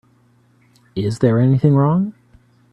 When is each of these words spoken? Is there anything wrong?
Is 0.95 1.19
there 1.19 1.37
anything 1.39 1.75
wrong? 1.75 2.15